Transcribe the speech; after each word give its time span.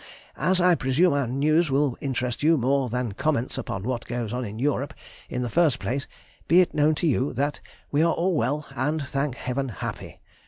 As 0.39 0.59
I 0.59 0.73
presume 0.73 1.13
our 1.13 1.27
news 1.27 1.69
will 1.69 1.95
interest 2.01 2.41
you 2.41 2.57
more 2.57 2.89
than 2.89 3.11
comments 3.11 3.55
upon 3.59 3.83
what 3.83 4.07
goes 4.07 4.33
on 4.33 4.43
in 4.45 4.57
Europe, 4.57 4.95
in 5.29 5.43
the 5.43 5.47
first 5.47 5.77
place 5.77 6.07
be 6.47 6.59
it 6.59 6.73
known 6.73 6.95
to 6.95 7.05
you, 7.05 7.33
that 7.33 7.59
we 7.91 8.01
are 8.01 8.11
all 8.13 8.33
well 8.35 8.65
and, 8.75 9.07
thank 9.07 9.35
Heaven, 9.35 9.69
happy. 9.69 10.19